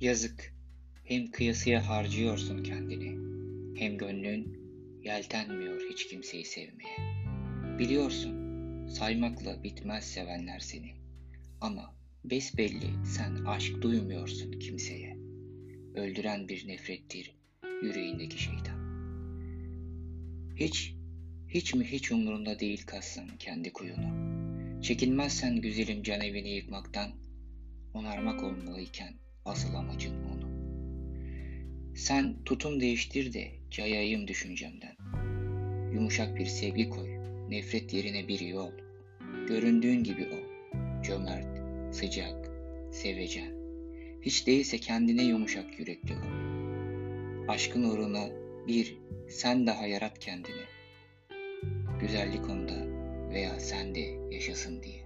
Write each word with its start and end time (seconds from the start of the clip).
Yazık, 0.00 0.54
hem 1.04 1.30
kıyasıya 1.30 1.88
harcıyorsun 1.88 2.62
kendini, 2.62 3.10
hem 3.80 3.98
gönlün 3.98 4.58
yeltenmiyor 5.04 5.80
hiç 5.90 6.06
kimseyi 6.06 6.44
sevmeye. 6.44 6.96
Biliyorsun, 7.78 8.34
saymakla 8.88 9.62
bitmez 9.62 10.04
sevenler 10.04 10.58
seni. 10.58 10.94
Ama 11.60 11.94
besbelli 12.24 13.06
sen 13.06 13.44
aşk 13.44 13.82
duymuyorsun 13.82 14.52
kimseye. 14.52 15.16
Öldüren 15.94 16.48
bir 16.48 16.68
nefrettir 16.68 17.34
yüreğindeki 17.82 18.42
şeytan. 18.42 18.80
Hiç, 20.56 20.94
hiç 21.48 21.74
mi 21.74 21.84
hiç 21.84 22.12
umurunda 22.12 22.60
değil 22.60 22.82
kazsan 22.86 23.28
kendi 23.38 23.72
kuyunu. 23.72 24.40
Çekinmezsen 24.82 25.60
güzelim 25.60 26.02
can 26.02 26.20
evini 26.20 26.50
yıkmaktan, 26.50 27.10
onarmak 27.94 28.42
olmalıyken 28.42 29.14
asıl 29.44 29.74
amacın 29.74 30.14
onu. 30.24 30.50
Sen 31.96 32.44
tutum 32.44 32.80
değiştir 32.80 33.32
de 33.32 33.50
cayayım 33.70 34.28
düşüncemden. 34.28 34.96
Yumuşak 35.94 36.36
bir 36.36 36.46
sevgi 36.46 36.90
koy, 36.90 37.08
nefret 37.48 37.92
yerine 37.92 38.28
bir 38.28 38.40
yol. 38.40 38.72
Göründüğün 39.48 40.04
gibi 40.04 40.26
ol, 40.26 40.72
cömert, 41.02 41.60
sıcak, 41.94 42.50
sevecen. 42.92 43.52
Hiç 44.22 44.46
değilse 44.46 44.78
kendine 44.78 45.22
yumuşak 45.22 45.78
yürekli 45.78 46.14
ol. 46.14 46.40
Aşkın 47.48 47.82
uğruna 47.82 48.28
bir 48.68 48.98
sen 49.28 49.66
daha 49.66 49.86
yarat 49.86 50.18
kendini. 50.18 50.64
Güzellik 52.00 52.50
onda 52.50 52.86
veya 53.30 53.60
sende 53.60 54.00
yaşasın 54.30 54.82
diye. 54.82 54.99